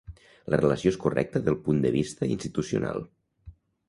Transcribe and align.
La 0.51 0.59
relació 0.61 0.93
és 0.93 0.95
correcta 1.03 1.41
del 1.49 1.57
punt 1.67 1.81
de 1.83 1.91
vista 1.97 2.31
institucional. 2.37 3.05